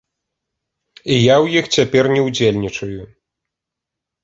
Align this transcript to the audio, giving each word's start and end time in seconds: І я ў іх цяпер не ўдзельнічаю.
І 1.01 1.15
я 1.17 1.35
ў 1.43 1.61
іх 1.61 1.65
цяпер 1.77 2.03
не 2.15 2.21
ўдзельнічаю. 2.31 3.01